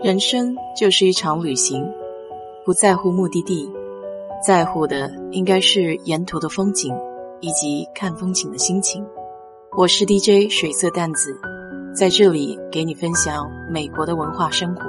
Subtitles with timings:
[0.00, 1.84] 人生就是一场旅行，
[2.64, 3.68] 不在乎目的地，
[4.46, 6.94] 在乎的应该是沿途的风景
[7.40, 9.04] 以及看风景的心情。
[9.76, 11.36] 我是 DJ 水色淡子，
[11.92, 14.82] 在这里给你分享美国的文化生活。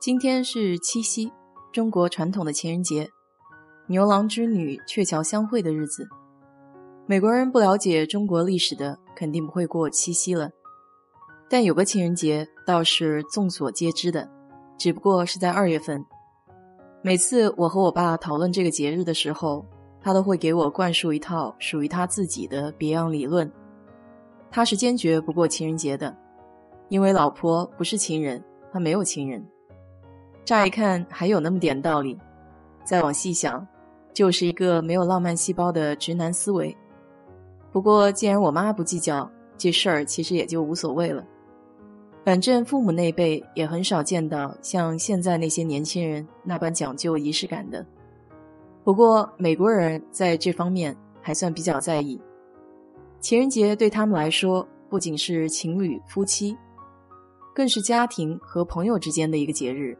[0.00, 1.30] 今天是七夕，
[1.72, 3.10] 中国传统的情人节，
[3.86, 6.08] 牛郎织女鹊桥相会的日子。
[7.06, 10.50] 美国人不了解中国历史的，肯定不会过七夕了。
[11.48, 14.28] 但有个情人节倒是众所皆知的，
[14.78, 16.04] 只不过是在二月份。
[17.02, 19.64] 每次我和我爸讨论这个节日的时候，
[20.00, 23.50] 他都会给我灌输一套属于他自己的别样理论。
[24.50, 26.16] 他是坚决不过情人节的，
[26.88, 29.44] 因为老婆不是情人，他没有情人。
[30.44, 32.18] 乍一看还有那么点道理，
[32.84, 33.66] 再往细想，
[34.12, 36.74] 就是一个没有浪漫细胞的直男思维。
[37.74, 41.26] 不过，既然我妈不计较这事儿，其实也就无所谓了。
[42.24, 47.84] 反正父母那辈也很少见到像现在那些年轻人那般讲究仪式感的。
[48.84, 52.16] 不过，美国人在这方面还算比较在意。
[53.18, 56.56] 情人节对他们来说，不仅是情侣、夫妻，
[57.52, 59.98] 更是家庭和朋友之间的一个节日。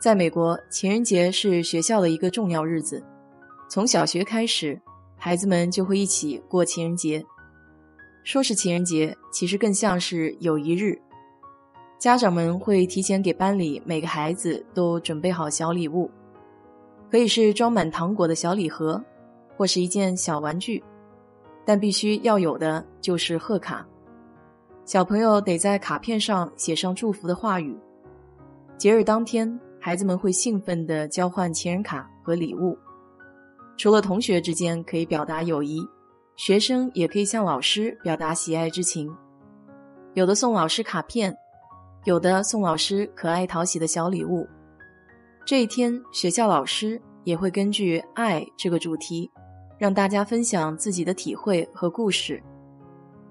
[0.00, 3.04] 在美国，情人节是学校的一个重要日子，
[3.68, 4.80] 从小学开始。
[5.22, 7.22] 孩子们就会一起过情人节。
[8.24, 10.98] 说是情人节，其实更像是友谊日。
[11.98, 16.10] 家长们会提前给班里每个孩子都准备好小礼物，
[17.10, 19.04] 可以是装满糖果的小礼盒，
[19.58, 20.82] 或是一件小玩具，
[21.66, 23.86] 但必须要有的就是贺卡。
[24.86, 27.78] 小朋友得在卡片上写上祝福的话语。
[28.78, 32.78] 节日当天，孩子们会兴奋地交换情人卡和礼物。
[33.80, 35.80] 除了同学之间可以表达友谊，
[36.36, 39.10] 学生也可以向老师表达喜爱之情。
[40.12, 41.34] 有的送老师卡片，
[42.04, 44.46] 有的送老师可爱讨喜的小礼物。
[45.46, 49.30] 这一天，学校老师也会根据“爱”这个主题，
[49.78, 52.42] 让大家分享自己的体会和故事。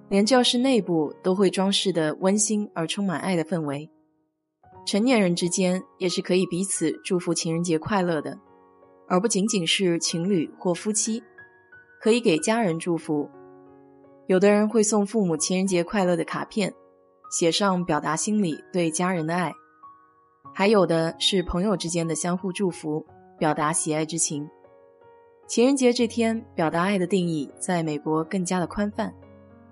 [0.10, 3.88] 连教室内部都会装饰的温馨而充满爱的氛围。
[4.84, 8.36] 成年人之间也是可以彼此祝福情人节快乐的。
[9.10, 11.24] 而不仅仅是情侣或夫妻，
[12.00, 13.28] 可以给家人祝福。
[14.28, 16.72] 有的人会送父母情人节快乐的卡片，
[17.32, 19.52] 写上表达心里对家人的爱；
[20.54, 23.04] 还有的是朋友之间的相互祝福，
[23.40, 24.48] 表达喜爱之情。
[25.48, 29.12] 情人节这天，表达爱的定义在美国更加的宽泛，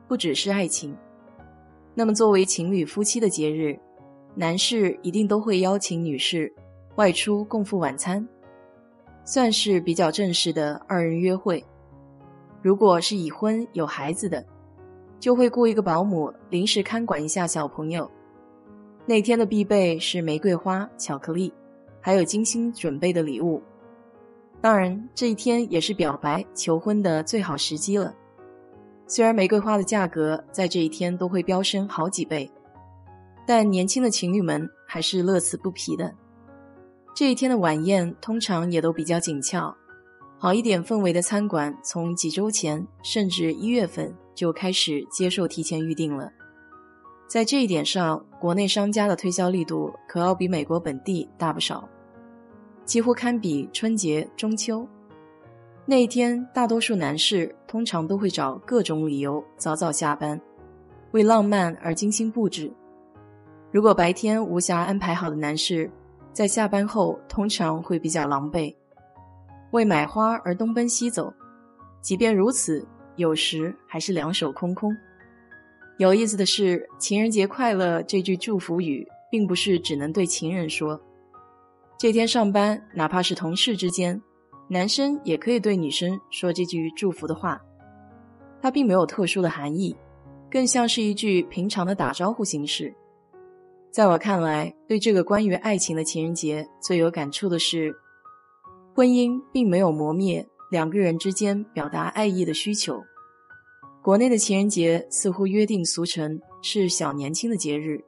[0.07, 0.97] 不只是爱情。
[1.93, 3.79] 那么，作为情侣夫妻的节日，
[4.33, 6.51] 男士一定都会邀请女士
[6.95, 8.27] 外出共赴晚餐。
[9.27, 11.61] 算是比较正式的二人约会。
[12.61, 14.41] 如果是已婚有孩子的，
[15.19, 18.09] 就会雇一个保姆临时看管一下小朋友。
[19.05, 21.53] 那天的必备是玫瑰花、巧克力，
[21.99, 23.61] 还有精心准备的礼物。
[24.61, 28.15] 当然，这一天也是表白求婚的最好时机了。
[29.07, 32.49] 虽然玫瑰花的价格在这一天都会飙升好几倍，
[33.45, 36.13] 但年轻的情侣们还是乐此不疲的。
[37.17, 39.75] 这一天的晚宴通常也都比较紧俏，
[40.37, 46.31] 好一点氛围的餐馆从几周前甚至一月份就开始接受提前预订了。
[47.27, 51.89] 在这一点上，国内商家的推销力度可要比美国本地大不少，
[52.85, 54.87] 几乎堪比春节、中秋。
[55.87, 60.39] 那一天，大多数男士通常都会找各种理由早早下班，
[61.13, 62.71] 为浪漫而精心布置。
[63.71, 65.89] 如果白天无暇安排好的男士，
[66.37, 68.75] 在下班后，通常会比较狼狈，
[69.71, 71.33] 为买花而东奔西走。
[71.99, 74.95] 即便如此，有时还是两手空空。
[75.97, 81.01] 有意思的是，“情人节快乐”这句祝福语，并不是只能对情人说。
[81.97, 84.21] 这天上班，哪怕是同事之间，
[84.67, 87.59] 男生也可以对女生说这句祝福的话。
[88.61, 89.95] 它并没有特殊的含义，
[90.51, 92.93] 更像是一句平常的打招呼形式。
[93.97, 97.91] 在我看来，对这个关于爱情的情人节最有感触的是，
[98.93, 103.03] 婚姻并没有磨灭两个人之间表达爱意的需求。
[104.03, 107.99] 国内的情人节似乎约定俗成，是小年轻的节日，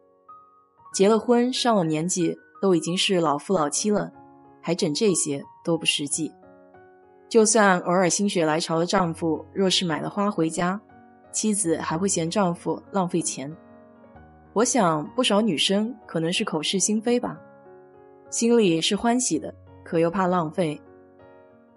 [0.94, 4.12] 结了婚上了年纪都已经是老夫老妻了，
[4.62, 6.32] 还整这些都不实际。
[7.28, 10.80] 就算偶尔心血来潮的丈夫若是买了花回家，
[11.32, 13.52] 妻子还会嫌丈夫浪费钱。
[14.60, 17.40] 我想，不少女生可能是口是心非吧，
[18.30, 20.78] 心里是欢喜的，可又怕浪费。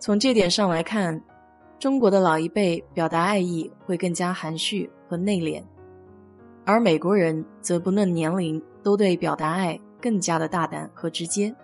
[0.01, 1.23] 从这点上来看，
[1.79, 5.63] 中国的老一辈表达爱意会更加含蓄和内敛。
[6.65, 11.55] 而美国人则不论年龄，都对表达爱更加的大胆和直接。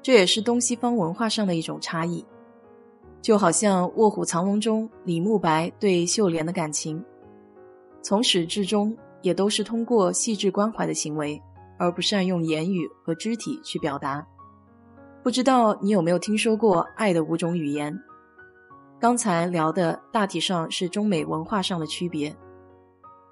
[0.00, 2.24] 这也是东西方文化上的一种差异。
[3.20, 7.04] 就好像《卧虎藏龙》中李慕白对秀莲的感情，
[8.00, 11.40] 从始至终也都是通过细致关怀的行为，
[11.78, 14.26] 而不善用言语和肢体去表达。
[15.22, 17.96] 不知道你有没有听说过爱的五种语言？
[19.00, 22.34] 刚才聊的大体上是中美文化上的区别，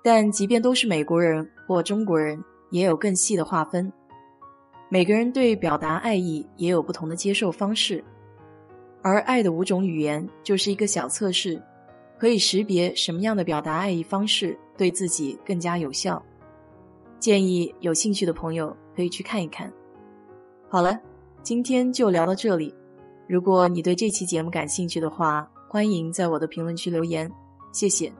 [0.02, 3.92] 但即便都是美国人或中国人，也有更细的划分。
[4.88, 8.02] 每个人对表达爱意也有不同的接受方式。
[9.02, 11.62] 而爱的五种语言就是一个小测试，
[12.20, 16.22] 可以识别什么样的表达爱意方式对自己更加有效。
[17.18, 19.72] 建议有兴趣的朋友可以去看一看。
[20.68, 21.00] 好了，
[21.42, 22.74] 今天就聊到这里。
[23.26, 27.30] 如果你对这期节目感兴趣的话，欢迎在我的评论区留言，
[27.72, 28.12] 谢谢。